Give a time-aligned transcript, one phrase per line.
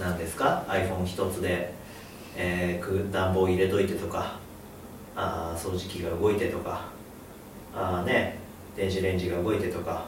[0.00, 1.72] 何ですか？iPhone 一つで、
[2.36, 4.38] えー、暖房入れといてとか
[5.16, 6.86] あ掃除機が動いてとか
[7.74, 8.38] あね
[8.76, 10.04] 電子レンジが動いてとか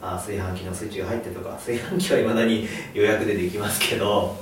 [0.00, 4.36] あ炊飯器のスイッチが入ってとか炊飯器はいまだに予約でできますけど、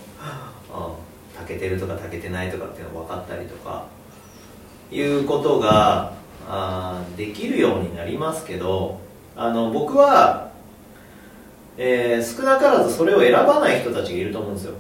[0.73, 3.87] うん、炊けてるとか炊けてないとかっていうの分かったりとか
[4.93, 6.13] いうことが
[6.47, 9.01] あできるようになりますけど
[9.37, 10.44] あの僕は、
[11.77, 14.75] えー、少なからずそれを選ばない人たちがいると思うんですよ。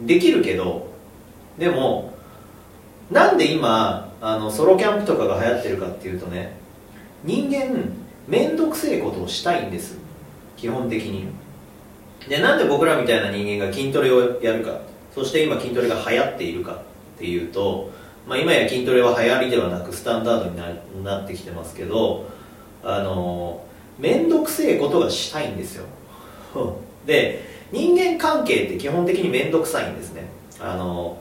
[0.00, 0.88] できるけど
[1.58, 2.12] でも
[3.10, 6.56] なんで今あのソロキャンプとかが流行ってるかっていうとね
[7.24, 7.92] 人間
[8.28, 9.98] 面倒くせえことをしたいんです。
[10.56, 11.26] 基本的に。
[12.28, 14.80] でなんで僕らみたいな人間が筋トレをやるか。
[15.14, 17.90] そして今筋トレが流行っているかっていうと、
[18.28, 22.30] まあ、今や筋トレは流行りではなくスタンダードにななってきてますけど
[22.84, 23.64] あの
[24.00, 25.84] 面倒くせえことがしたいんですよ。
[27.06, 30.28] で人間関係って基本的に面倒くさいんですね。
[30.58, 31.18] あの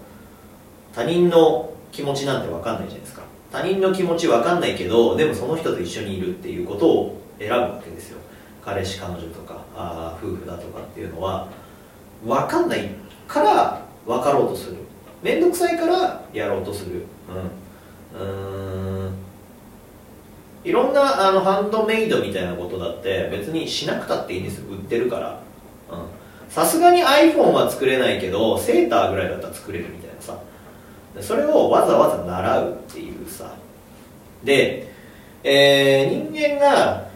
[0.93, 3.21] 他人の気持ちなんて分かんないじゃないですか。
[3.51, 8.19] 他人の気持ち分かんないけどでもその人と一緒にいるっていうことを選ぶわけですよ。
[8.63, 11.47] 彼氏彼女とかあ夫婦だとかっていうのは。
[12.25, 12.89] 分かんない
[13.29, 14.75] から分かろうとする。
[15.23, 17.03] 面倒くさいからやろうとする。
[18.13, 18.21] うん。
[18.21, 18.68] うん。
[20.63, 24.71] いろんなあのハンドメイドみたいなことだって別にしなくたっていいんですよ。
[24.71, 25.39] 売ってるから。
[26.49, 30.39] さすがに iPhone は作れないけどセーターぐらいだったら作れるみたいなさ。
[31.21, 33.53] それをわざわざ習うっていうさ。
[34.43, 34.91] で、
[35.43, 37.09] えー、人間が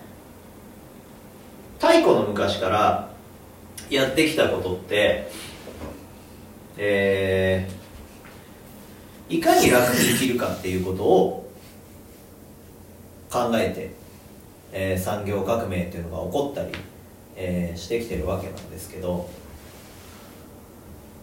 [1.79, 3.09] 太古の昔から
[3.89, 5.29] やってきたことって
[6.77, 11.42] えー、いかに楽に生きるかっていうことを
[13.33, 13.91] 考えて、
[14.71, 16.71] えー、産業革命っていうのが起こったり、
[17.35, 19.27] えー、してきてるわけなんですけど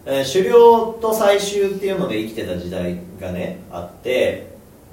[0.03, 4.47] えー、狩猟と採集っていうので生きてた時代がねあって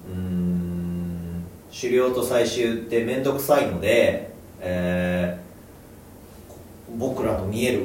[0.06, 1.44] うん
[1.74, 7.84] 狩猟と採集って面倒くさいので、えー、僕らの見える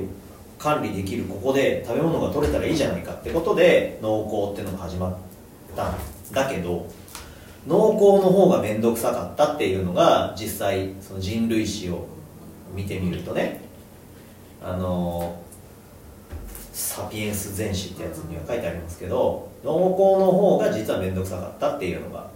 [0.59, 5.17] 管理できるここで食べ物が取れたらいいじゃないかってことで農耕っていうのが始まっ
[5.75, 5.95] たん
[6.33, 6.87] だけど
[7.67, 12.07] 農耕の方が面倒くさかったっていうのが実際その人類史を
[12.75, 13.61] 見てみるとね
[14.61, 15.41] あの
[16.73, 22.29] サピエンス全史ってやつには書いてありますけど農耕の方が実は面倒くさかったっていうのが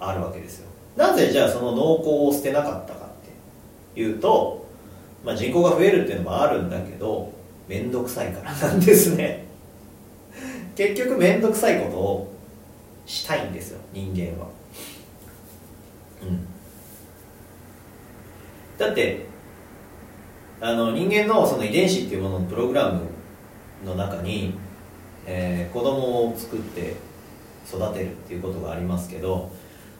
[0.00, 0.68] あるわけですよ。
[0.96, 3.08] なぜじゃあその農耕を捨てなかったかっ
[3.94, 4.66] ていうと、
[5.24, 7.32] まあ、人口が増えるっていうのもあるんだけど
[7.68, 9.46] 面倒くさいからなんですね。
[10.74, 12.29] 結局面倒くさいことを
[13.10, 14.48] したいんですよ人間は。
[16.22, 16.46] うん。
[18.78, 19.26] だって
[20.60, 23.00] あの人間のその遺伝子っていうもののプログラム
[23.84, 24.54] の中に、
[25.26, 26.94] えー、子供を作って
[27.68, 29.50] 育てるっていうことがありますけど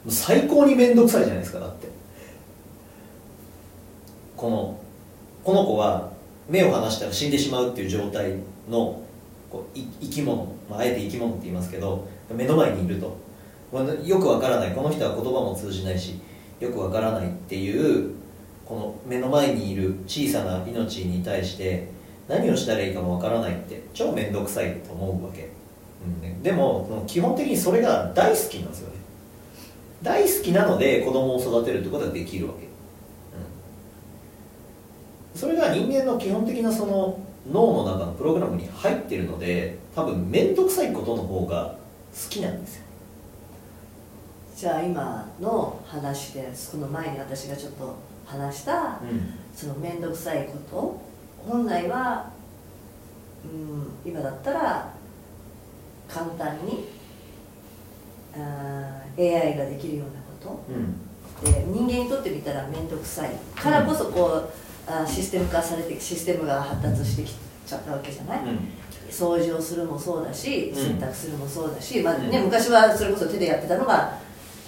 [0.09, 1.89] 最高に面倒くさいじゃないですかだって。
[4.37, 4.81] この
[5.43, 6.13] この子は
[6.49, 8.37] 目を離したら死んでしまうっていう状態
[8.69, 9.03] の
[9.51, 13.17] こう生き物、まあ、あえて生き物って言いますけど目の前にいると。
[14.05, 14.73] よくわからない。
[14.73, 16.21] この人は言葉も通じないし
[16.61, 18.11] よくわからないっていう
[18.67, 21.89] この目の前にいる小さな命に対して
[22.29, 25.49] 何をしたらいいかもわからないって超面倒くさいと思うわけ、
[26.05, 28.97] うんね、でも基本的にそれが大好きなんですよね。
[30.03, 32.67] 大好きなので子供を育てるってことができるわけ、
[35.35, 37.19] うん、それが人間の基本的なその
[37.51, 41.80] 脳の中のプログラムに入ってるので多分面倒くさいことの方が
[42.29, 42.83] きなんですよ。
[44.57, 51.01] じゃあ今の話でその前に私がちょっと話した、うん、その面倒くさいこと
[51.51, 52.31] 本来は、
[53.45, 54.93] うん、今だったら
[56.07, 56.89] 簡単に
[58.37, 63.31] あ AI ができるようなこと、うん、で人間にとってみたら面倒くさい。
[63.57, 64.51] からこそこう、
[64.87, 67.35] あシステム化されてシステムが発達してき
[67.67, 68.59] ちゃったわけじゃない、うん、
[69.11, 74.19] 掃除をするもそうだし洗濯するもそうだし、まあね、昔はそれこそ手でやってたのが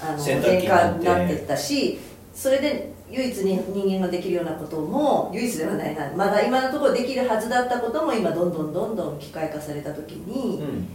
[0.00, 1.98] あのになってったし
[2.34, 10.88] それで唯一に人間ができるようなことも唯一ではないなまだ今のところできるはずだったことも今どんどんどんどん機械化された時に、うん、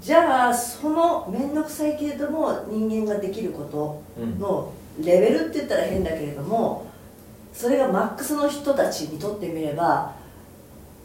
[0.00, 4.02] じゃあその面倒くさいけれども人間ができること
[4.38, 6.86] のレベルって言ったら変だけれども
[7.52, 10.14] それがマックスの人たちにとってみれば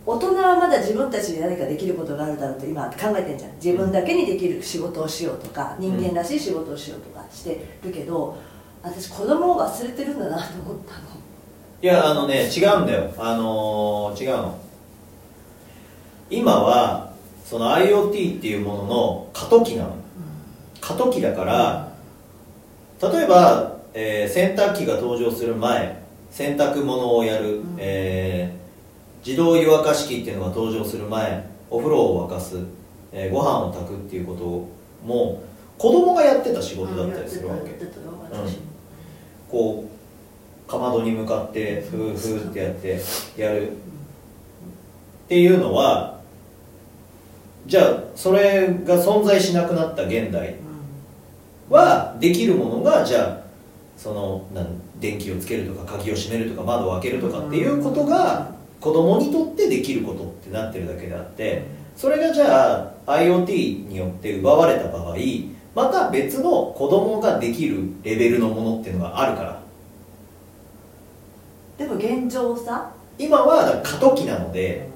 [0.10, 3.56] 大人はまだ自分たちに何かできることがあるだろうと今考えてんじゃん。
[3.64, 8.36] 自分だけにできる仕事をしようとか人間らしい仕事をしようとかしてるけど、
[8.82, 11.00] 私子供を忘れてるんだなと思ったの。
[11.82, 13.14] いやあのね違うんだよ。
[13.20, 14.60] あのー、違うの。
[16.32, 17.14] 今は
[17.46, 19.96] その IoT っていうものの過渡期なの。
[20.82, 21.92] 過渡期だから
[23.02, 26.02] 例えば、えー、洗濯機が登場する前
[26.32, 28.59] 洗濯物をやる、うん、えー、
[29.26, 32.58] 自動湯沸かし器っていうのが登場する前お風呂を沸かす、
[33.12, 35.44] えー、ご飯を炊くっていうことも
[35.78, 37.88] 子供がやってた仕事だったりするわけ、うん、
[39.50, 39.86] こ
[40.68, 43.00] うかまどに向かってフーフーってやって
[43.38, 43.72] やる。
[43.72, 43.72] っ
[45.30, 46.20] ていうのは
[47.68, 50.56] じゃあそれが存在しなくなった現代
[51.70, 53.50] はできるものがじゃあ
[53.96, 61.64] そのなん電気をつけるとか鍵を閉めるとか窓を開けるとかっていうことが子供にとってできることってなってるだけであって
[61.96, 65.18] それがじゃあ IoT によって奪われた場合
[65.76, 69.60] また別の子供ができるレベルのものっていうのがあるから。
[71.78, 72.92] でも現状さ？
[73.18, 74.90] 今は過渡期なので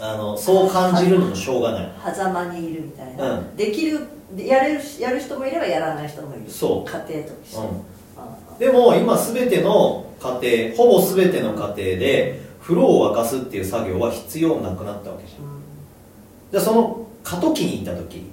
[0.00, 1.92] あのそう感じるのもしょうがない。
[2.14, 4.00] 狭間にいるみたいな、うん、できる
[4.36, 6.50] やれるやる人もいればやらない人もいる。
[6.50, 6.90] そう。
[6.90, 7.82] 家庭として、うん、
[8.62, 15.60] でも今全ての家庭ほぼ全ての家庭で風呂を沸かすっていう作業は必要なくなったわけじゃん、うん、
[16.52, 18.24] でその過渡期に行った時、うん、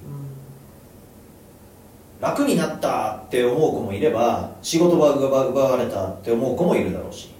[2.21, 7.31] 楽になったって思う子もいれば仕事場が奪われたって思う子もいるだろうし、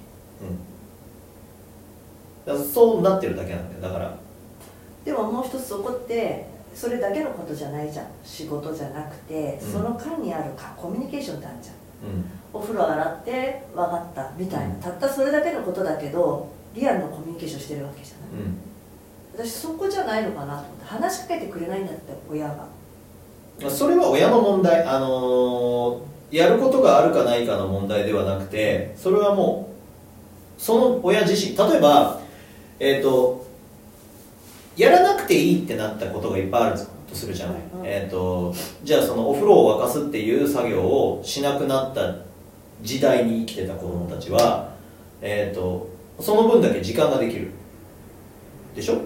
[2.48, 3.82] うん、そうなってるだけなんだよ。
[3.82, 4.16] だから
[5.04, 6.44] でももう一つそこって
[6.74, 8.06] それだけのことじゃないじゃん。
[8.24, 20.84] 仕事じゃなくて、うん、その間にあるかコミュニケーションってあるじゃん、うん、お風呂洗って分かったみたいな、たったそれだけのことだけどリアルのコミュニケーションしてるわけじゃない、私そこじゃないのかなと思って。
[20.84, 22.66] 話しかけてくれないんだって親が。
[23.68, 24.84] それは親の問題。
[24.84, 29.68] あのー、やることがあるかないかの問題ではなくてそれはも
[30.58, 31.56] うその親自身。
[31.56, 32.20] 例えば
[32.78, 33.46] えっ、ー、と
[34.76, 42.14] やらなくていいってなったことがいっぱいあるとするじゃない、うん、えーと、じゃあそのお風呂を沸かすっていう作業をしなくなった
[42.82, 44.70] 時代に生きてた子供たちは、
[45.20, 45.88] えーと、
[46.18, 47.50] その分だけ時間ができる。
[48.74, 49.00] でしょ？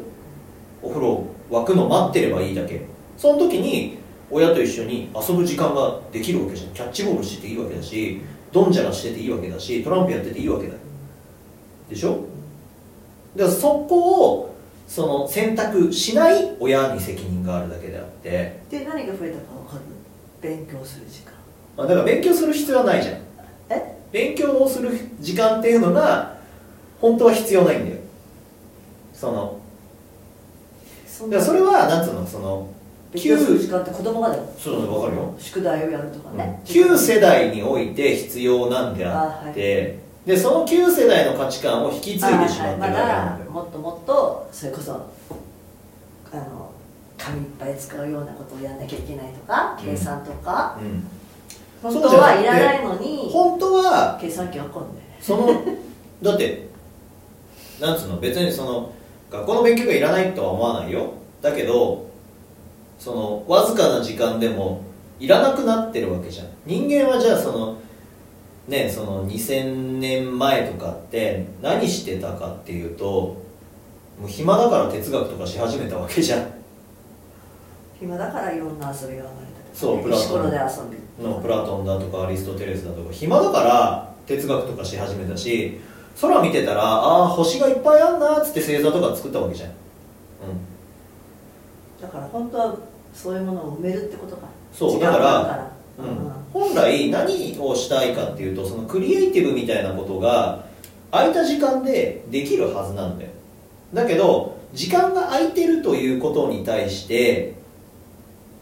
[0.83, 2.83] お風呂沸くの待ってればいいだけ。
[3.17, 3.99] その時に
[4.31, 6.71] 親と一緒に遊ぶ時間ができるわけじゃん。
[6.75, 8.21] キャッチボールしてていいわけだし
[8.53, 10.75] ドンジャラしてていいわけだしトランプやってていいわけだ。
[11.89, 12.25] でしょ？
[13.37, 14.55] だからそこを
[14.87, 18.61] その選択しない親に責任があるだけであって。
[18.71, 19.81] で何が増えたか分かる？
[20.43, 21.33] 勉強する時間。
[21.77, 23.15] だから勉強する必要はないじゃん。
[23.15, 23.21] え
[24.15, 26.37] 勉強をする時間っていうのが
[27.01, 28.01] 本当は必要ないんだよ。
[29.13, 29.59] その。
[31.05, 32.25] そそれはなんつうの？
[32.25, 32.69] その
[33.13, 34.49] 勉強する時間って子供がだよ。
[34.57, 35.35] そう分かるよ。
[35.37, 40.31] 宿題をやるとかね、うん、旧世代において必要なんであって、はい。
[40.31, 46.71] でその旧世代の価値観を引き継いでしまってるわけなんだよ、もっともっとそれこそあの
[47.19, 51.05] 紙いっぱい使うようなことをやんなきゃいけないとか、計算とか、うん、
[51.91, 55.49] 本当はいらないのに本当は計算機わかんねその
[56.23, 56.67] だって
[57.81, 58.93] なんつうの別にその
[59.31, 61.13] 学校の勉強がいらないとは思わないよ。
[61.43, 62.09] だけど
[62.99, 64.83] そのわずかな時間でも
[65.19, 66.47] いらなくなってるわけじゃん。
[66.65, 67.79] 人間はじゃあその
[68.69, 73.43] ねその2000年前とかって何してたかっていうと
[74.19, 76.47] もう暇だから哲学とかし始めたわけじゃん。
[77.99, 80.51] 暇だからいろんな遊びが生まれた、ね、そうプラトン
[81.21, 85.81] のプラトンだとかアリストテレスだとか暇だから哲学とかし始めたし
[86.21, 89.77] 空見てたらああ星がいっぱいあんなっつって星座とか作ったわけじゃん、うん、
[92.01, 92.77] だから本当は
[93.13, 94.49] そういうものを埋めるってことか。
[94.73, 100.65] そうだからうん、本来何をしたいかっていうとそのクリエイティブみたいなことが
[101.13, 103.31] 空いた時間でできるはずなんだよ。
[103.93, 107.55] だけど時間が空いてるということに対して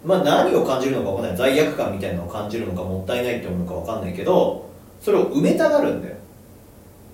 [0.04, 1.36] まあ何を感じるのか分かんない。
[1.36, 4.68] 罪悪感みたいなのを感じるのかもったいないって思うのか分かんないけど
[5.00, 6.16] それを埋めたがるんだよ。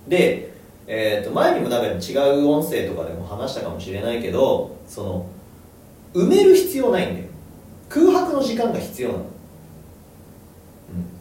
[0.07, 0.55] で、
[0.87, 5.27] えー、と前にもなんか違う音声とかでも話したかもしれないけどその
[6.15, 7.27] 埋める必要ないんだよ。
[7.89, 9.21] 空白の時間が必要なの。
[9.21, 9.29] うん。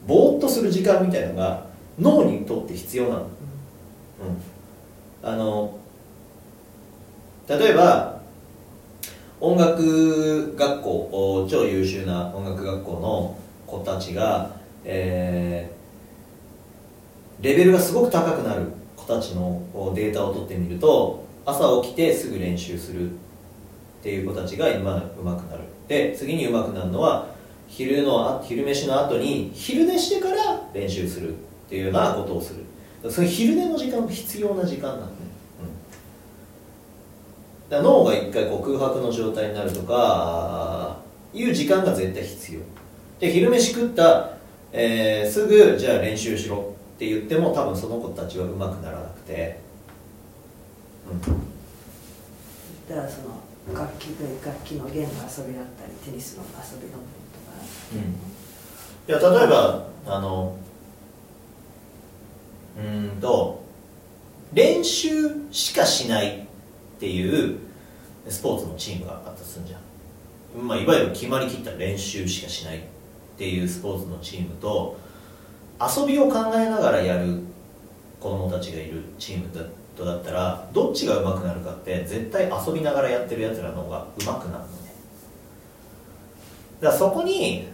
[0.08, 1.68] ぼーっとする時間みたいなのが
[2.00, 3.30] 脳にとって必要なの、うん、
[5.24, 5.78] あの
[7.50, 8.17] 例えば
[9.40, 14.50] 音楽学校超優秀な音楽学校の子たちが、
[14.84, 18.64] えー、レベルがすごく高くなる
[18.96, 19.62] 子たちの
[19.94, 23.14] データを取ってみると朝起きてすぐ練習するっ
[24.02, 25.64] ていう子たちが今うまくなる。
[25.88, 27.28] で次にうまくなるのは
[27.68, 31.34] 昼の昼飯の後に昼寝してから練習するっ
[31.70, 32.64] ていうようなことをする。
[33.12, 35.17] その昼寝の時間も必要な時間なんで、
[37.70, 40.98] だ脳が一回こう空白の状態になるとか
[41.34, 42.62] いう時間が絶対必要。
[43.20, 44.30] で昼飯食った、
[44.72, 46.74] えー、すぐじゃあ練習しろ。
[46.96, 49.60] って言っても多分その子たちはうまくならなくて。
[51.12, 51.22] うん。
[52.90, 57.58] だからその楽器で楽器の弦の遊びだったりテニスの遊びのとか、
[57.94, 60.58] うん、いや例えばあの
[62.78, 62.82] う
[63.18, 63.64] んと
[64.54, 65.12] 練習
[65.52, 66.47] しかしない
[66.98, 67.58] っていう
[68.28, 72.82] スポーツのチームがあったとすんじゃん、まあ、いわゆる決まりきった練習しかしないっ
[73.38, 74.98] ていうスポーツのチームと
[75.80, 77.40] 遊びを考えながらやる
[78.20, 79.62] 子供たちがいるチームだ
[79.96, 84.68] とだったらどっちが上手くなるかって絶対遊びながらやってるやつらの方が上手くなるのね。
[86.82, 87.68] だそこに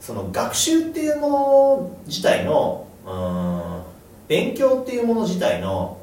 [0.00, 3.82] その学習っていうもの自体のうん
[4.28, 5.98] 勉強っていうもの自体の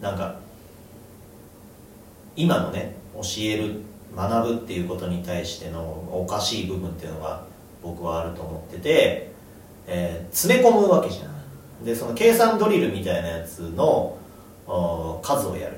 [0.00, 0.36] なんか
[2.36, 3.80] 今のね教える
[4.16, 7.44] 学ぶっていうことに対してのおかしい部分っていうのが
[7.82, 9.32] 僕はあると思ってて、
[9.86, 11.84] えー、詰め込むわけじゃん。
[11.84, 14.16] でその計算ドリルみたいなやつの
[15.22, 15.76] 数をやる。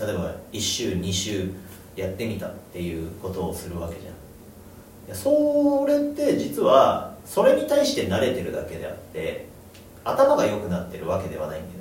[0.00, 1.50] 例えば1週2週
[1.96, 4.14] やってみたっていうことをするわけじゃん。
[5.14, 9.46] それって実はそれに対して慣れてるだけであって
[10.04, 11.78] 頭が良くなってるわけではないんだよね。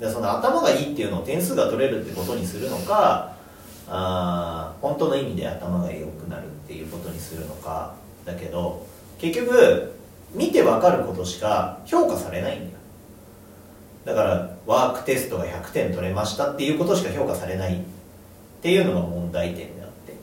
[0.00, 3.27] でその頭がいいっていうのを点数が取れるってことにするのか
[3.88, 7.94] あ本当の意味で頭が良くなるっていうことにするのか。
[8.24, 8.86] だけど
[9.18, 9.94] 結局
[10.34, 12.70] 見て分かることしか評価されないんだよ。
[14.04, 17.80] だからワークテストが100点取れましたっていうことしか評価されないっ
[18.62, 20.14] ていうのが問題点であって。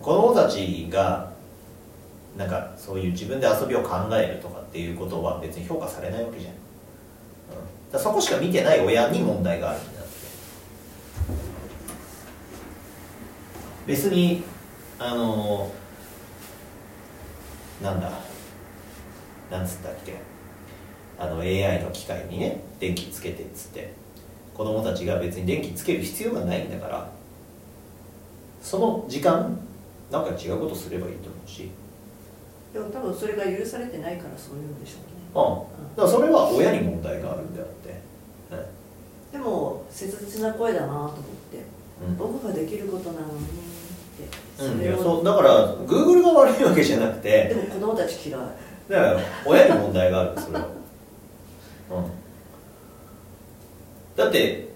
[0.00, 1.32] 子供たちが
[2.36, 6.58] なんかそういう自分で遊びを考えるとかっていうことは別に評価されないわけじゃん、うん、
[7.92, 10.10] だそこしか見てない親に問題があるんだって
[13.86, 14.42] 別に
[14.98, 15.70] あの
[17.82, 18.10] なんだ
[19.50, 20.14] なんつったっけ
[21.18, 23.92] あの AI の機械にね電気つけてっつって
[24.54, 27.10] 子供たちが別に電気つける必要がないんだから
[28.62, 29.58] その時間
[30.10, 31.70] なんか違うことすればいいと思うし。
[32.72, 35.14] でも多分それが許されてないからそういうんでしょうね。
[35.34, 38.00] うん、だからそれは親に問題があるんであって、
[38.50, 41.12] うん、でも切実な声だなと思っ
[41.52, 41.62] て、
[42.08, 43.73] うん、僕ができることなのに
[44.56, 48.40] それを、うん、そうだからグーグルが悪いわけじゃなくてでも子供たち嫌い。
[48.88, 50.68] だから親に問題があるそれは。
[51.90, 52.04] うん、
[54.16, 54.68] だって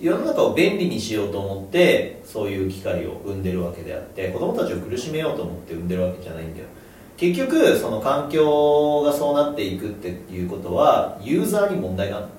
[0.00, 6.66] 世の中を便利にしようと思ってそういう機会を生んでるわけであって子供たちを苦しめようと思って生んでるわけじゃないんだよ。
[7.16, 12.30] 結局その環境がそうなっていくっていうことはユーザーに問題があるうん、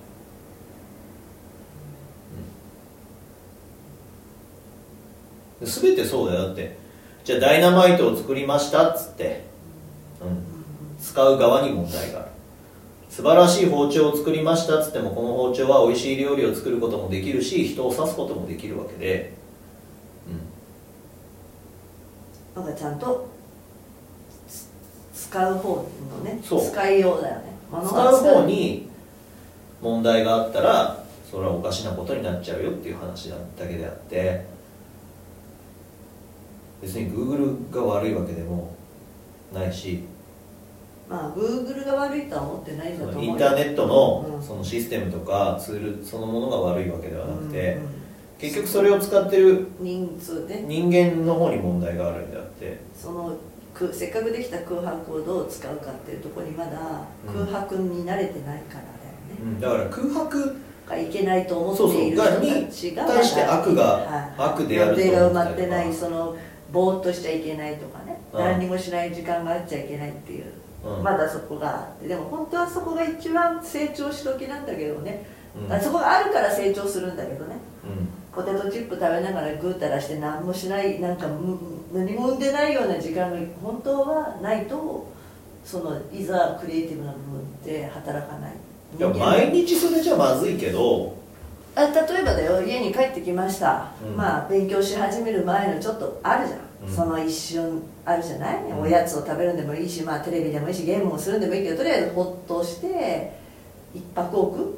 [5.62, 6.78] 全てそうだよだって。
[7.24, 9.44] じゃあダイナマイトを作りましたっつって、
[10.22, 12.30] うん、使う側に問題がある。
[13.10, 19.34] 素晴らしい包丁を作りましたっつってもこの包丁は美味しい料理を作ることもできるし人を刺すこともできるわけで。
[22.56, 22.64] うん。
[22.64, 23.30] なんかちゃんと
[25.14, 27.46] 使う方のね使いようだよね。
[27.72, 28.18] 使う。
[28.18, 28.90] 方に
[29.82, 33.36] 問題があったらそれはおかしなことになっちゃうよっていう話だ
[33.68, 34.46] けであって
[36.86, 38.76] 別に Google が悪いわけでも
[39.52, 40.04] ないし。
[41.10, 47.78] まあ、グーグルが悪いとは思ってないんだと思うインターネットのそのシステムとかツールそのものが悪いわけではなくて、
[48.40, 50.66] 結局それを使ってる人数ね。
[50.68, 52.80] 人間の方に問題があるんであって。
[52.96, 53.36] その
[53.92, 60.56] せっかくできた空白をどう使うかっていうところにまだ空白に慣れてないからだよね、うん、だから空白
[60.88, 66.38] がいけないと思っている人たちが対して悪が、はい、悪であると予定が埋まってないその
[66.76, 70.52] ぼーっとしちゃいけないとかね、何にもしない時間があっちゃいけないっていう。
[71.02, 72.08] まだそこがあって。
[72.10, 75.26] でも本当はそこが一番成長し時なんだけどね、
[75.70, 77.56] うん、そこがあるから成長するんだけどね、
[78.32, 81.28] ポテトチップ食べながらぐうたらして何もしないなんか
[81.92, 85.08] 何も生んでないような時間が本当はないと
[85.64, 88.54] そのいざクリエイティブな部分って働かない。
[88.98, 91.16] いや毎日それじゃまずいけど
[91.76, 96.60] あ例えばだよ家に帰ってきました、うん、まあ勉強し始める前のちょっとあるじゃん。
[96.88, 103.32] その一瞬あるじゃない、うん、おやつを食べるんでもいいし、まあ、テレビでもいいしゲームをするんでもいいけどとりあえずほっとして
[103.96, 104.78] 一泊置く、うん、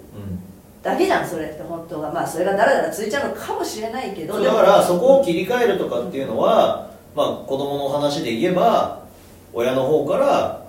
[0.82, 2.13] だけじゃんそれって本当は。
[2.13, 9.04] まあそれがだらだらついちゃうのかもしれないけどだからそこを切り替えるとかっていうのは、まあ、子供の話で言えば
[9.54, 10.68] 親の方から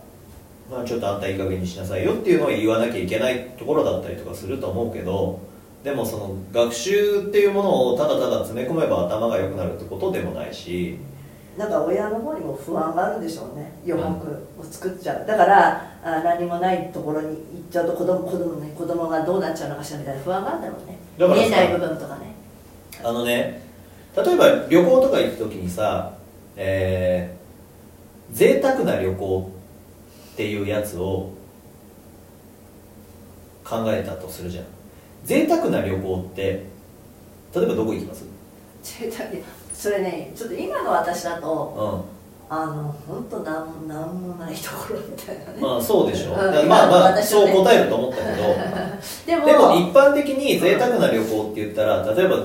[0.70, 5.40] まあ、ちょっとあんたいい加減にしなさいよっていうのを言わなきゃいけないところだったりとかすると思うけど
[5.82, 10.98] でもその学習っていうものをただただ詰め込めば頭が良くなるってことでもないし。
[11.56, 13.72] なんか親の方にも不安があるんでしょうね。
[13.84, 14.30] 余白
[14.60, 15.26] を作っちゃう。
[15.26, 17.36] だからあ何もないところに行っ
[17.68, 20.98] ちゃうと子供子供,、ね、子供がどうなっちゃうのかしらみたいな不安があるんだろうね。
[21.18, 22.32] 見えない部分とかね
[23.02, 23.60] あのね
[24.16, 26.12] 例えば旅行とか行く時にさ
[26.60, 29.52] えー、贅沢な旅行
[30.32, 31.32] っていうやつを
[33.64, 34.64] 考えたとするじゃん
[35.28, 36.42] 贅沢な旅行って
[37.54, 38.24] 例えばどこ行きます？
[38.82, 39.28] 贅沢。
[39.74, 42.06] それねちょっと今の私だと、
[42.50, 45.60] うん、あの本当なんなんもないところみたいなね。
[45.60, 46.30] まあそうでしょ。
[46.30, 49.36] う、うん、まあまあ、ね、そう答えると思ったけど。
[49.46, 52.36] でも一般的に贅沢な旅行って言ったら例えば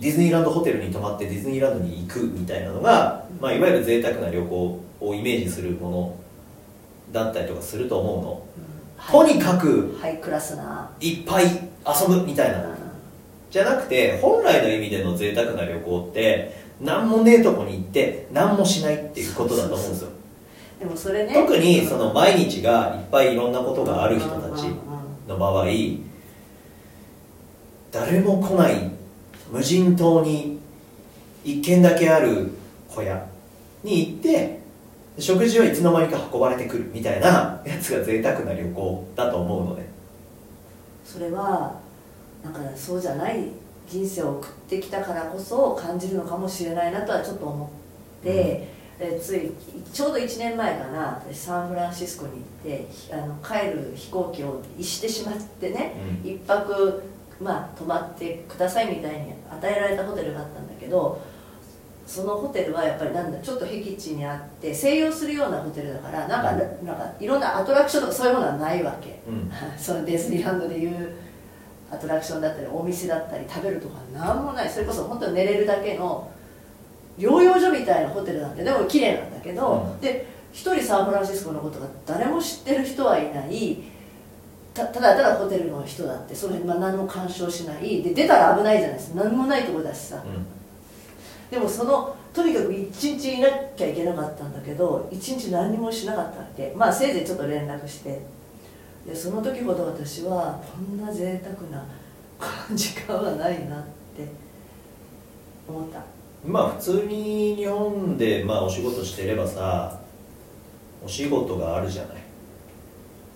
[0.00, 6.14] ディズニーランドホテルに泊まってディズニーランドに行くみたいなのが、まあ、いわゆる贅沢な旅行をイメージするもの
[7.12, 8.42] だったりとかすると思うの、
[9.10, 10.90] とにかくハイクラスな。
[11.00, 11.44] いっぱい
[11.86, 12.64] 遊ぶみたいな、
[13.50, 20.08] じゃなくて本来の意味での贅沢な旅行って何もねえとこに行って何もしないっていうことだと思うんですよ。
[20.80, 21.32] でもそれね。
[21.34, 24.64] 特にその毎日がいっぱいいろんなことがある人たち
[25.28, 25.66] の場合
[27.92, 28.90] 誰も来ない
[29.50, 30.58] 無人島に
[31.44, 32.50] 一軒だけある
[32.88, 33.24] 小屋
[33.84, 34.58] に行って
[35.18, 39.83] 食事はいつの間にか運ばれてくるみたいなやつが贅沢な旅行だと思うので
[41.04, 41.80] それは
[42.42, 43.48] なんかそうじゃない
[43.86, 47.70] 人生を送ってきたからこそ感じるのかもしれないなとはちょっと思
[48.20, 48.68] って、
[49.00, 49.52] うん、えつい
[49.92, 52.42] ちょうど1年前かな私サンフランシスコに行っ
[52.78, 55.94] てあの帰る飛行機を逸してしまってね、
[56.24, 57.02] うん、1泊
[57.40, 61.20] まあ泊まってくださいみたいに与えられたホテルがあったんだけど
[62.06, 66.52] そのホテルはやっぱりなんだちょっと僻地にあって静養するようなホテルだからなんか,、
[66.84, 71.14] なんかいろんなアトラクションとかそういうものはないわけ、うん、 そのディズニーランドでいう
[71.90, 74.68] アトラクションだったりお店だったり食べるとか何もない。
[74.68, 76.28] それこそ本当に寝れるだけの
[77.18, 83.82] 療養所みたいなホテルなんででも綺麗なんだけど、うん、で一人サンフランシスコのことが誰も知ってる人はいない。
[84.74, 88.02] たただただホテルの人だってそれ、まあ、何も干渉しない。
[88.02, 89.22] で出たら危ないじゃないですか。
[89.22, 90.46] 何もないとこだしさ、うん
[91.54, 96.72] でもそのとにかく一日いなきゃいけなかったんだけど一日何もしなかったわけ。
[96.76, 98.20] まあせいぜいちょっと連絡して。
[99.06, 101.86] でその時ほど私はこんな贅沢な
[102.74, 103.84] 時間はないなっ
[104.16, 104.26] て
[105.68, 106.00] 思った。
[106.44, 110.00] まあ普通に日本でまあお仕事してればさ
[111.04, 112.16] お仕事があるじゃない。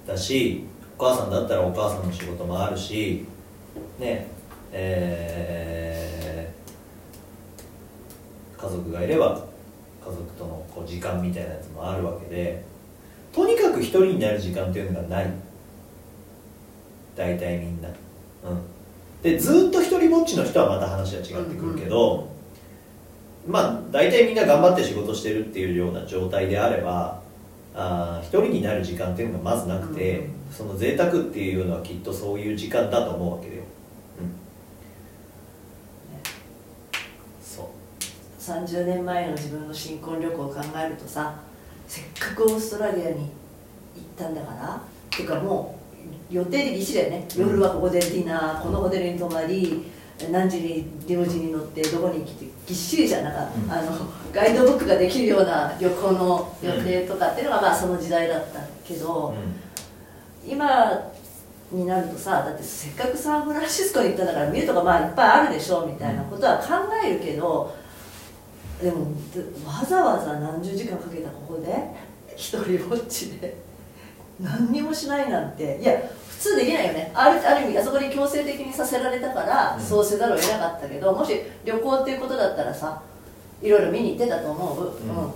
[0.08, 0.64] だし
[0.98, 3.24] お母さんだったらお母さんの仕事もあるし
[4.00, 4.26] ね
[4.72, 5.87] えー、
[8.60, 9.40] 家族がいれば
[10.04, 12.64] 家族とのこう時間みたいなやつもあるわけで
[13.32, 15.30] とにかく一人になる時間っていうのがない。
[17.14, 17.88] 大体みんな。
[17.88, 17.94] うん。
[19.22, 22.28] でずっと一人ぼっちの人はまた話は違ってくるけど、
[23.46, 27.20] まあ大体みんな頑張って仕事してるっていうような状態であれば
[27.74, 33.62] あ一人になる時間っていうのがまずなくて、うん、その贅沢っていうのはきっとそういう時間だと思うわけだよ、
[34.20, 36.20] うんね、
[37.40, 37.66] そう
[38.48, 41.34] 30年前の自分の新婚旅行を考えるとさ
[41.86, 43.28] せっかくオーストラリアに行っ
[44.16, 44.80] たんだからっ
[45.10, 45.78] ていうかも
[46.30, 47.28] う予定でぎっしりだよね。
[47.36, 49.84] 夜はここでディナーこのホテルに泊まり
[50.30, 53.92] 何時にリムジンに乗ってどこに来てぎっしりじゃなか、うん、あの
[54.32, 59.34] ガイドブックができるような旅行の予定とかっていうのがまあその時代だったけど、
[60.44, 61.10] うん、今
[61.70, 66.64] になるとさだってせっかくサンフランシスコに行ったんだから見るとかまあいっぱいあるでしょみたいなことは考
[67.04, 67.74] えるけど
[68.82, 69.06] でも
[69.66, 71.72] わざわざ何十時間かけたここで
[72.36, 73.56] 一人ぼっちで
[74.40, 77.10] 何にもしないなんていや普通できないよね。
[77.12, 81.32] あるある意味あそこに強制的にさせられたから、そうせざるを得なかったけどもし
[81.64, 83.02] 旅行っていうことだったらさ
[83.60, 85.32] いろいろ見に行ってたと思う、うん、うん、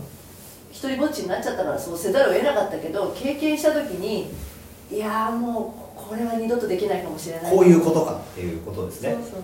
[0.70, 4.30] 一人ぼっちになっちゃったからそうせざるを得なかったけど経験した時に
[4.92, 7.52] いやもうこれは二度とできないかもしれない。
[7.52, 9.14] こういうことかっていうことですね。
[9.14, 9.40] そうそうそう。
[9.40, 9.42] で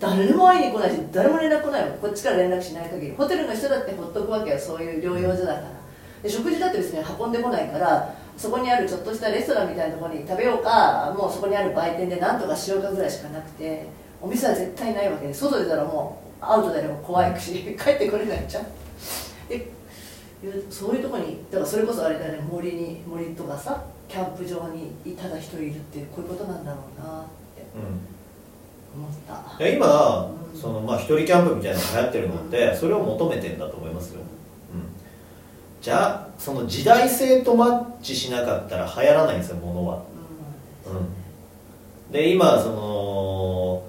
[0.00, 3.12] 誰も会いに来ないし誰も連絡来ないこっちから連絡しない限り。
[3.12, 4.58] ホテルの人だってほっとくわけよ。
[4.58, 5.76] そういう療養所だから。
[6.22, 13.86] で食事だってですね運んでこないからそこにあるちょっとしたレストランみたいなところに食べようかもうそこにある売店で何とかしようかぐらいしかなくて
[14.20, 18.66] お店は絶対ないわけで外出たらもうアウトでも怖いくし 帰ってこれないじゃん。
[19.48, 19.70] で
[20.70, 27.24] そういうとこにだからそれこそあれだね森に森とかさキャンプ場にただ一人いるってこういうことなんだろうなっ
[27.56, 28.15] て、うん、
[29.58, 34.20] いや今、うん、そのまあ一人キャンプみたいなのが流行ってるのって、それを求めてんだと思いますよ。
[35.86, 40.02] じゃあその時代性とマッチしなかったら流行らないんですよものは、
[40.84, 43.84] うん、で今その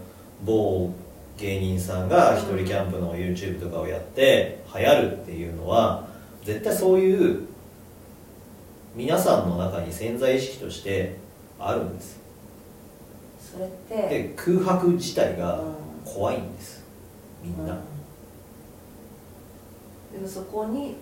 [0.45, 0.93] 某
[1.39, 6.07] 芸人さんが一人キャンプの YouTube とかをやって流行るっていうのは
[6.43, 7.47] 絶対そういう
[8.95, 11.15] 皆さんの中に潜在意識として
[11.59, 12.16] あるんです
[13.57, 13.69] それっ
[14.09, 15.63] てで空白自体が
[16.05, 16.83] 怖いんです。
[17.43, 17.79] みんな、うん。
[20.13, 20.95] でもそこに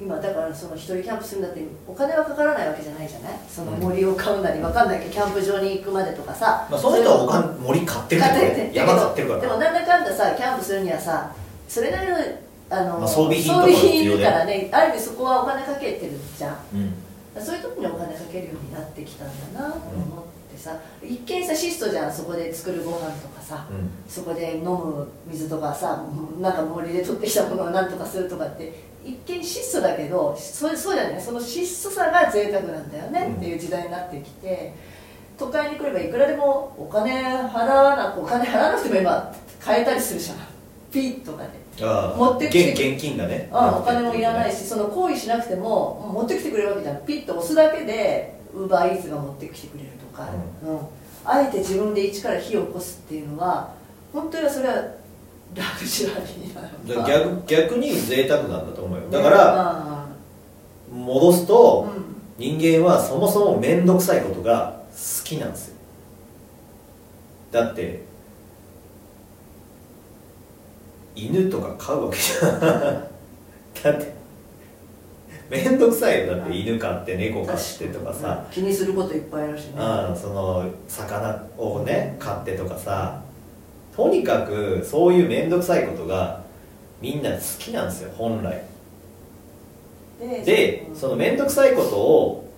[0.00, 3.32] 今だからその一人キャンプするんだってお金はかからないわけじゃないじゃない？
[3.48, 8.20] その森を買うなり分かんないけどキャンプ場に行くまでとかさ、まあ、その人はおか森買ってる。
[8.22, 9.40] からね山買ってるから。
[9.40, 11.32] でもなんだかんださキャンプするにはさ
[11.68, 12.16] それなりの
[12.70, 20.02] あの、まあ、装備品いるからねある意味そこはお金かけてるじゃん、うん、そういう時にお金かけるようになってきたんだなと思って。
[20.02, 20.41] さ、うん、
[21.02, 26.04] 一見さ質素じゃんそこで作るご飯とかさ、うん、そこで飲む水とかさ
[26.40, 28.72] なんか森で取ってきたものを何とかするとかって
[29.04, 31.20] 一見質素だけどそうそうじゃない？
[31.20, 34.72] その質素さが贅沢なんだよねっていう時代になってきて、
[35.36, 37.10] 都会に来ればいくらでもお金
[37.48, 40.36] 払わなくお金払わなくても今買えたりするじゃん。
[40.92, 41.62] ピッとかで。
[41.82, 43.48] 持ってきて現金がね。
[43.50, 47.04] うん、お金もいらないしその行為しなくても持ってきてくれるわけじゃん。
[47.04, 49.90] ピッと押すだけでウーバーイーツが持ってきてくれる。
[49.90, 50.28] とか、
[50.62, 50.80] うん、うん、
[51.24, 53.72] あえて自分で一から火を起こすっていうのは
[54.12, 54.74] 本当にそれは
[55.54, 59.10] ラグジュアリーなの逆逆に贅沢なんだと思うよ。
[59.10, 60.06] だから、
[60.90, 61.92] 戻すと、
[62.38, 65.76] うん、人間はそもそも面倒くさいことが好きなんですよ。
[67.50, 68.02] だって
[71.14, 72.60] 犬とか飼うわけじゃん。
[73.82, 74.21] だって
[75.52, 76.34] 面倒くさいよ。
[76.34, 78.46] だって犬飼って猫飼ってとかさ。
[78.50, 79.74] 気にすることいっぱいあるしね。
[79.76, 83.20] あその魚をね飼ってとかさ。
[83.94, 86.40] とにかくそういう面倒くさいことが
[87.02, 88.64] みんな好きなんですよ本来。
[90.18, 92.50] でその面倒くさいことを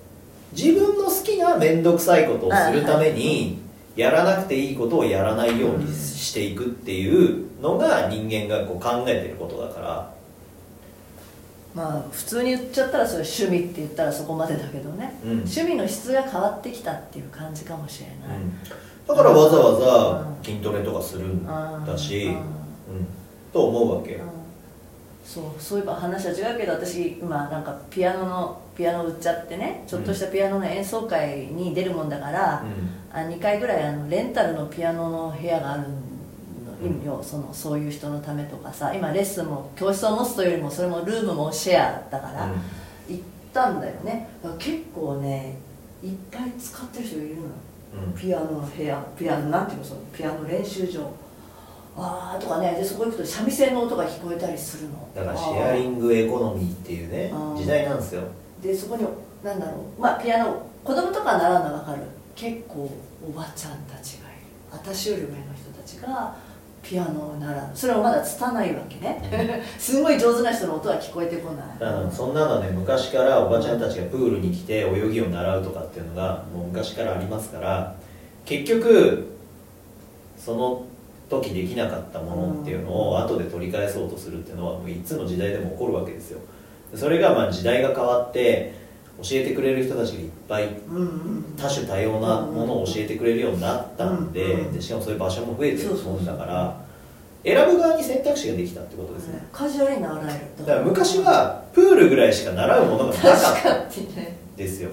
[0.52, 3.58] 自分の好きな面倒くさいことをするために
[3.96, 10.13] やらなくていいことをやらないようにしていくっていうのが人間がこう考えてることだから
[11.74, 18.52] まあ普通に言っちゃったらそれ趣味って言ったらそこまでだけどね、うん、趣味の質が変わってきたっていう感じかもしれない、うん。
[19.06, 23.06] だからわざわざ筋トレとかするんだし、うん、
[23.52, 24.20] と思うわけ。
[25.24, 36.13] そうそういえば話は違うけど私今なんかピアノのピアノ売っちゃってねちょっとしたピアノの演奏会に出るもんだから、うん、あ2回ぐらいあのレンタルのピアノの部屋があるの意
[37.22, 42.50] そのそういう人のためとかさ今レッスンも教室を持つというよりもそれもルームもシェアだから、
[43.08, 44.28] 行ったんだよね。
[44.58, 45.56] 結構ね
[46.02, 47.42] いっぱい使ってる人いるの
[48.18, 51.10] ピアノの部屋ピアノなんていうのそのピアノ練習場。
[51.96, 55.08] ああとかねでそこ行くと三味線の音が聞こえたりするの。
[55.14, 58.22] だからシェアリングエコノミーっていうね時代なんですよ。
[58.60, 59.04] でそこに
[59.44, 60.00] なんだろう。
[60.00, 62.02] まあピアノ子供とか習うのは分かる。
[62.34, 62.90] 結構
[63.24, 64.38] おばちゃんたちがいる。
[64.72, 66.34] 私より上の人たちが
[66.84, 67.70] ピアノを習う。
[67.74, 69.62] それはまだ拙いわけね。
[69.78, 71.92] すごい上手な人の音は聞こえてこない。
[72.04, 77.94] うん、そんなのね昔からおばちゃんたちがプールに来て泳ぎを習うとかっていうのがもう昔からありますから
[78.44, 79.26] 結局
[80.36, 80.82] その
[81.30, 86.40] 時できなかったものっていうのを後で取り返そうとするっていうのはもういつの時代でも起こるわけですよ。
[86.94, 88.83] それがまあ時代が変わって
[89.22, 90.68] 教えてくれる人たちがいっぱい
[91.56, 96.76] 多種多様なものを教えてくれるようになったんででしかもそういう場所も増えてるもんだから
[97.44, 99.46] 選ぶ側に選択肢ができたってことですね。
[99.52, 103.86] カジュアルに習えるだから昔はプールぐらいしか習うものがなかった。
[104.56, 104.90] ですよ。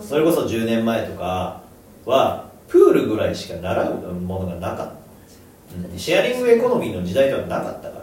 [0.00, 1.62] それこそ10年前とか
[2.06, 4.88] はプールぐらいしか習うものがなかっ
[5.92, 8.01] た、シェアリングエコノミーの時代ではなかったから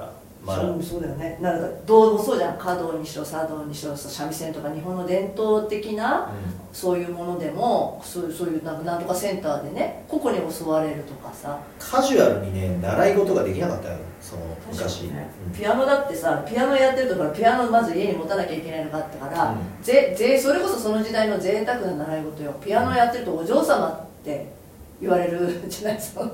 [0.49, 1.37] まあ、そうそうだよね。
[1.39, 2.57] なんかどうもそうじゃん。
[2.57, 6.29] 華道にしろ茶道にしろ三味線とか日本の伝統的な、うん、
[6.73, 11.59] そういうものでもそういうそういうなんなんとかセンターでね個々に教われるとかさ。
[11.77, 13.97] カジュアルにね習い事ができなかったよ。
[14.21, 15.29] その昔、ね。
[15.47, 22.53] うん、ピアノだってさピアノやってるとからピアノまず家に持たなきゃいけないのがあったから、うん、ぜぜそれこそその時代の贅沢な習い事よ。
[22.63, 24.51] ピアノやってるとお嬢様って
[24.99, 26.29] 言われるじゃないですか。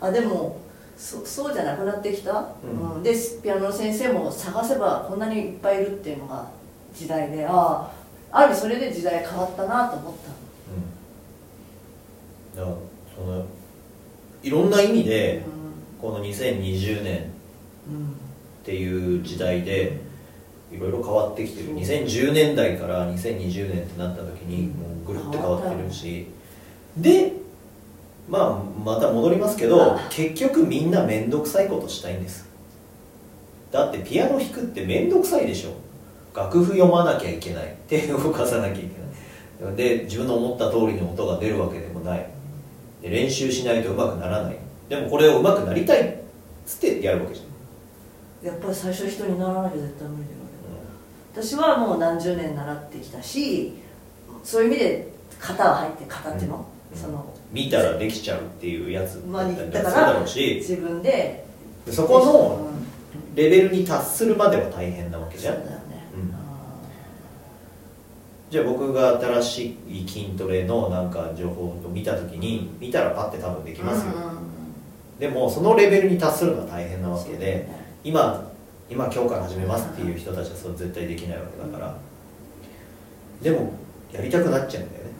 [0.00, 0.63] あでも
[0.96, 6.48] そそうじゃなくなってきた、うん、でピアノの先生も探せばこんなにいっぱいいるっていうのが
[6.94, 7.90] 時代であ
[8.30, 10.14] あある意味それで時代変わったなと思っ
[12.54, 12.62] た。
[12.62, 13.46] うん、だからその
[14.42, 15.42] いろんな意味で、
[16.00, 20.00] この2020年っていう時代で
[20.70, 21.74] いろいろ変わってきてる。
[21.76, 26.26] 2010年代から2020年ってなった時にもうぐるっと変わってるし。
[26.96, 27.32] で
[28.28, 32.48] まあまた戻りますけど結局みんな面倒くさいことしたいんです。
[33.70, 35.72] だってピアノ弾くって面倒くさいでしょ。
[36.34, 37.76] 楽譜読まなきゃいけない。
[37.86, 39.76] 手動かさなきゃいけない。
[39.76, 42.26] で自分の思った通りの音が出るわけでもない。
[43.02, 44.56] で練習しないとうまくならない。
[44.88, 46.12] ででもこれを上手くなりたいっ
[46.66, 47.44] つってやるわけじゃ
[48.44, 48.46] ん。
[48.46, 50.38] やっぱり最初人にならなきゃ絶対無理だよ、
[51.34, 53.72] うん、私はもう何十年習ってきたし
[54.42, 57.24] そういう意味で型は入って型っていうの、うん、その。
[57.52, 61.44] 見たらできちゃうっていうやつだっただから自分で。
[61.90, 62.70] そこの
[63.34, 65.56] レベルに達するまでは大変なわけじゃん、
[68.50, 74.12] じゃあ僕が新しい筋トレのなんか情報を見た時に見たらパッて多分できますよ、
[75.18, 77.68] でもそのレベルに達するのは大変なわけで、
[78.02, 78.50] 今
[78.88, 81.98] 今今日から始めますっていう人たちはそれ絶対できないわけだから、
[83.42, 83.72] でも
[84.10, 85.10] やりたくなっちゃうんだよね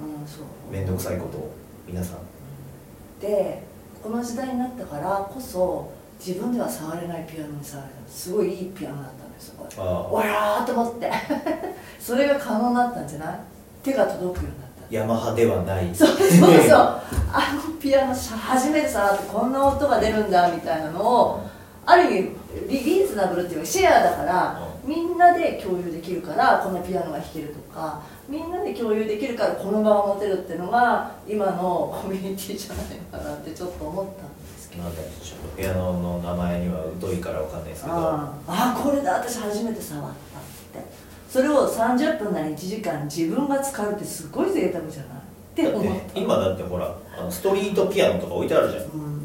[0.73, 1.55] 面倒くさいことを
[1.95, 3.21] 皆さん。
[3.21, 3.63] で
[4.03, 8.11] この時代になったからこそ自分では触れないピアノに触れた。
[8.11, 9.39] すごいいいピアノだったんで。
[9.41, 11.11] すよわらーと思って。
[12.01, 13.39] それが可能になったんじゃない？
[13.85, 14.95] 手が届くようになった。
[14.95, 15.95] ヤマハではない。
[15.95, 16.51] そうそうそう。
[17.33, 21.41] あのピアノ初めて触ってこんな音が出るんだみたいなのを
[21.87, 22.31] ある意味
[22.69, 34.85] リリーズナブルっていうかシェアだから、みんなで共有できるからこのピアノが弾けるとかみんなで共有できるからこの場を持てるっていうのが今のコミュニティじゃないかなってちょっと思ったんですけど。
[34.85, 37.97] ょっとピアノの名前には疎いからわかんないですけど。
[37.97, 40.89] ああこれだ私初めて触ったって。
[41.29, 45.21] それを30分なり1時間自分が使うってすごい贅沢じゃないっ
[45.55, 46.19] て思った。
[46.19, 49.19] 今だってほらあのストリートピアノとか置いてあるじゃん、うん。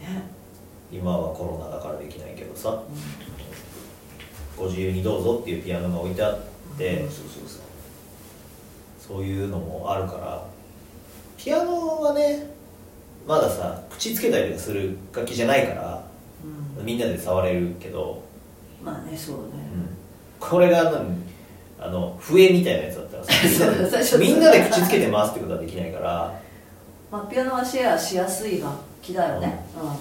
[0.00, 0.22] ね、
[0.90, 2.78] 今はコロナだからできないけどさ、うん。
[4.56, 6.38] ご自由にどうぞっていうピアノが置いてあっ
[6.78, 7.62] て、そうそうそう
[9.08, 10.44] そういうのもあるから
[11.38, 12.46] ピアノはね
[13.26, 16.04] まださ口つけたりとかする楽器じゃないから、
[16.78, 18.22] うん、みんなで触れるけど
[18.84, 19.42] まあねそうね、
[19.74, 19.96] うん、
[20.38, 21.02] これが
[21.80, 26.40] あの笛みたいなやつだったらさ みんなで口つけてますってことはできないから。
[27.10, 29.96] まあピアノはシェアしやすい楽器だよね、うん、うん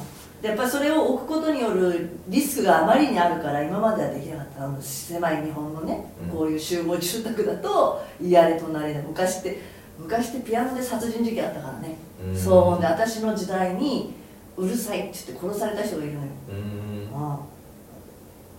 [0.48, 9.62] やっぱりそれを置くことによるリスクがあまりにあるから今まではできなかったあの狭い日本のね、うん、こういう集合住宅だと嫌で隣で昔って
[10.00, 14.14] 昔ってピアノで殺人事件あったからね、うん、騒音で私の時代に
[14.56, 17.40] うるさいって言って殺された人がいるのよ、うん、ああ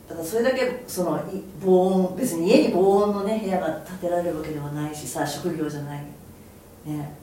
[0.08, 1.22] だからそれだけその
[1.60, 6.02] 防音別に家に防音のね部屋が建てられるわけではないしさ職業じゃない。
[6.86, 7.14] ね。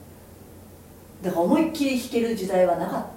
[1.20, 3.15] だから思いっきり弾ける時代はなかった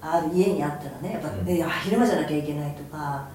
[0.00, 3.28] ある家にあったらねやっぱ、ね、うん、昼間じゃなきゃいけないとか。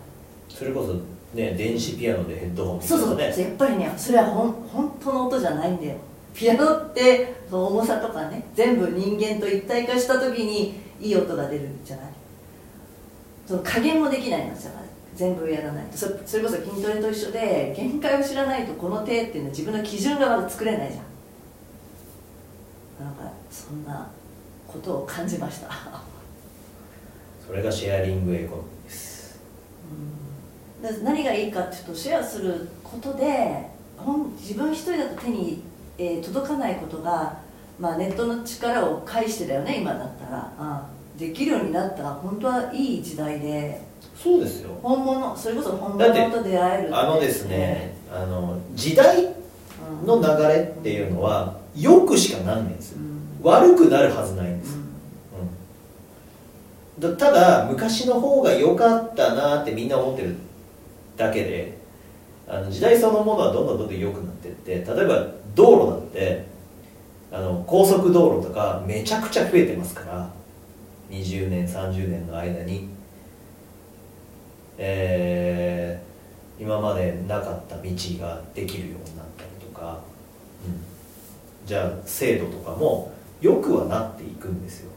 [0.50, 0.94] それこそ
[1.36, 3.20] ね電子ピアノでヘッドホンそうそう。
[3.20, 5.98] やっぱりねそれはほん本当の音じゃないんだよ。
[6.34, 12.06] ピアノって重さとかね全部人間と一体化した時にいい音が出るんじゃない。
[13.46, 14.84] その加減もできないのじゃない
[15.16, 15.98] 全部やらないと。
[15.98, 21.04] そそれこそ筋トレと一緒で限界を知らないとこの手っていうのは自分の基準がまだ作れないじゃん。
[23.06, 24.08] なんかそんな
[24.68, 25.68] ことを感じました
[27.46, 29.40] それがシェアリングエコノミーです、
[30.82, 33.70] うん、何がいいかっていうとシェアすることで
[34.40, 35.64] 自分一人だと手に、
[35.98, 37.40] えー、届かないことが、
[37.80, 40.54] まあ、ネットの力を介してだよね今だったら。
[40.58, 43.82] あできるようになったら本当はいい時代で
[44.16, 44.72] そうですよ。
[44.82, 49.34] 本物それこそ本物と出会えるあのですねあの時代
[50.06, 54.83] の流れっていうのは、よくしかなんないんですよ、うん、悪くなるはずないんです、うん
[57.00, 60.36] ただ昔の方が良かったなってみんな思ってる
[61.18, 61.78] だけで
[62.48, 66.46] あの時代そのものはどんどんどんどん良くなってって例えば道路だって
[67.32, 70.30] あの高速道路とかめちゃくちゃ増えてますから
[71.10, 72.94] 20年30年の間に。
[74.78, 77.84] えー、今までなかった道
[78.20, 80.00] ができるようになったりとか、
[80.66, 84.92] うん、じゃあ制度とかも良くはなっていくんですよ。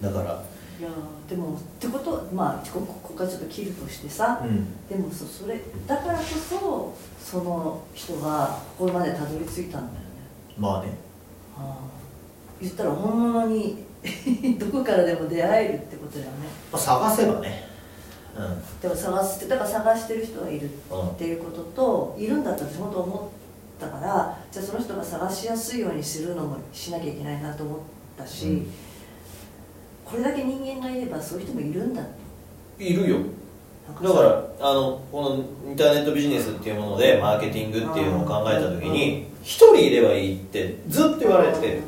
[0.00, 0.42] だから。
[0.80, 0.90] いや
[1.28, 9.92] でもってことはまあここからちょっと切るとしてさ、うん、でもそそれだからこそその人がここまでたどり着いたんだよね。
[10.58, 10.88] まあね、
[11.56, 11.76] はあ、
[12.60, 13.84] 言ったら本物に
[14.58, 17.70] どこからでも出会えるってことだよね、まあ、探せばね。
[18.36, 23.20] うん、でも探してだから探してる人がいるっていうことと、うん、いるんだったら本当思っ
[23.78, 27.78] たからじゃあその人が探しやすいようにするのもしなきゃいけないなと思っ
[28.16, 28.72] たし、うん。
[30.04, 32.02] これだけ人間がいればそういう人もいるんだ。
[32.78, 33.18] いるよ。
[34.02, 41.80] だからあのこのインターネットビジネスっていうものでマーケティングっていうのを考えた時に一人いればいいってずっと言われて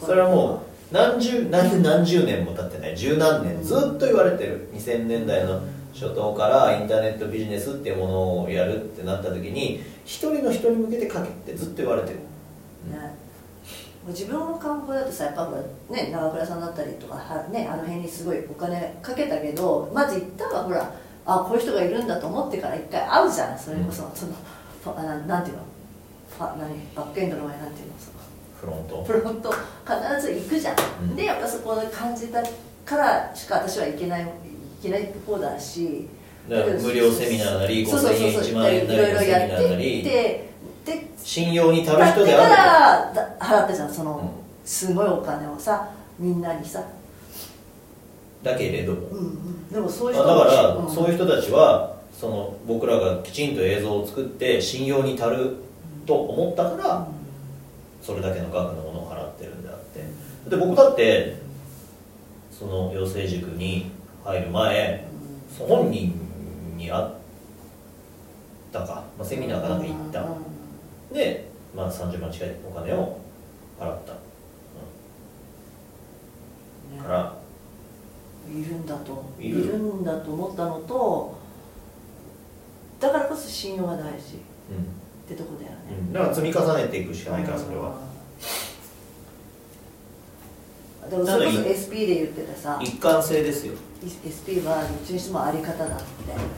[0.00, 2.96] それはもう何十何何十年も経ってない。
[2.96, 4.68] 十何年ずっと言われてる。
[4.74, 5.60] 2000年代の
[5.92, 13.14] 初頭からインターネットビジネスっていうものをやるってなった時に一人の人に向けて書けってずっと言われてる、ね、
[14.08, 15.62] 自分の観光だとさやっぱほら
[15.96, 20.92] ね長倉さんだったりとかは、ね、あの辺にすごいお金かけたけどまず行ったらほら
[21.24, 23.58] あこういう人がいるんだと思ってから一回会うじゃん。
[23.58, 24.34] それこそ、その
[24.98, 25.62] あななんていうの？
[26.36, 26.68] ファ何？
[26.96, 27.94] バックエンドの前なんていうの？
[27.98, 28.18] その
[28.60, 29.04] フロント。
[29.04, 29.52] フロント。
[29.52, 32.42] 必ず行くじゃん、うん、でやっぱそこで感じた
[32.84, 34.30] からしか私は行けない行
[34.82, 36.08] けない方だし
[36.48, 40.51] だから無料セミナーなり5000円1万円なりのセミナーな
[40.86, 43.14] りで信用に足る人である。
[43.14, 44.28] から払ったじゃんその、うん、
[44.64, 46.82] すごいお金をさみんなにさ。
[48.42, 55.56] だけれども、うんうん、でもそういう人だから、うん、そういう人たちはその僕らがきちんと映像を作って信用に足る
[56.06, 57.08] と思ったから、
[58.02, 60.02] それだけの額のものを払ってるんであって。
[60.50, 61.40] で僕だって
[62.50, 63.92] その養成塾に
[64.24, 65.06] 入る前、
[65.58, 66.12] 本人
[66.76, 67.06] に会っ
[68.72, 70.26] たか、まあ、セミナーかなんか行った、
[71.12, 73.18] で、まあ、30万近いお金を
[73.78, 74.12] 払った、
[76.96, 77.34] うん、から。
[78.50, 79.24] いるんだと。
[79.38, 79.76] いる。
[79.76, 81.38] んだと思ったのと
[83.00, 84.14] だからこそ信用が大事、うん、っ
[85.28, 88.12] てとこだよね、うん、だから積み重ねていくしかないからそれは。
[91.10, 92.78] でもそれこそ SP で言ってたさ。
[92.80, 93.74] 一貫性ですよ。
[94.04, 96.04] SP はどっちにしてもあり方だって、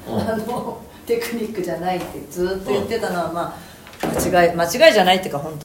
[0.06, 3.73] うん、あのテクニックじゃないってずっと言ってたのはまあ
[4.06, 5.52] 間違い間違いじゃないっていうか本当。